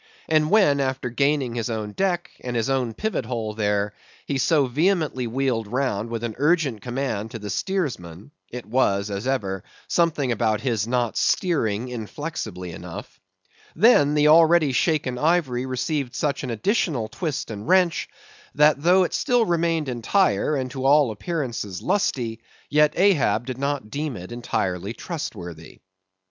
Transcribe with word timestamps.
And 0.27 0.49
when 0.49 0.79
after 0.79 1.11
gaining 1.11 1.53
his 1.53 1.69
own 1.69 1.91
deck, 1.91 2.31
and 2.39 2.55
his 2.55 2.71
own 2.71 2.95
pivot 2.95 3.27
hole 3.27 3.53
there, 3.53 3.93
he 4.25 4.39
so 4.39 4.65
vehemently 4.65 5.27
wheeled 5.27 5.67
round 5.67 6.09
with 6.09 6.23
an 6.23 6.33
urgent 6.39 6.81
command 6.81 7.29
to 7.29 7.37
the 7.37 7.51
steersman 7.51 8.31
(it 8.49 8.65
was, 8.65 9.11
as 9.11 9.27
ever, 9.27 9.63
something 9.87 10.31
about 10.31 10.61
his 10.61 10.87
not 10.87 11.17
steering 11.17 11.89
inflexibly 11.89 12.71
enough); 12.71 13.19
then, 13.75 14.15
the 14.15 14.27
already 14.29 14.71
shaken 14.71 15.19
ivory 15.19 15.67
received 15.67 16.15
such 16.15 16.43
an 16.43 16.49
additional 16.49 17.07
twist 17.07 17.51
and 17.51 17.67
wrench, 17.67 18.09
that 18.55 18.81
though 18.81 19.03
it 19.03 19.13
still 19.13 19.45
remained 19.45 19.87
entire, 19.87 20.55
and 20.55 20.71
to 20.71 20.83
all 20.83 21.11
appearances 21.11 21.79
lusty, 21.83 22.41
yet 22.71 22.97
Ahab 22.97 23.45
did 23.45 23.59
not 23.59 23.91
deem 23.91 24.17
it 24.17 24.31
entirely 24.31 24.93
trustworthy. 24.93 25.77